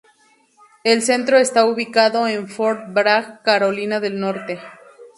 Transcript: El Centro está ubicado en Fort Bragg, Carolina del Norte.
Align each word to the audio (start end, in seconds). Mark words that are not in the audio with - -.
El 0.83 1.03
Centro 1.03 1.37
está 1.37 1.63
ubicado 1.65 2.27
en 2.27 2.47
Fort 2.47 2.85
Bragg, 2.91 3.43
Carolina 3.43 3.99
del 3.99 4.19
Norte. 4.19 4.59